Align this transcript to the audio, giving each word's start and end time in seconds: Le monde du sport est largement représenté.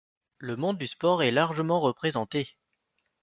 Le 0.39 0.55
monde 0.55 0.79
du 0.79 0.87
sport 0.87 1.21
est 1.21 1.29
largement 1.29 1.79
représenté. 1.79 2.57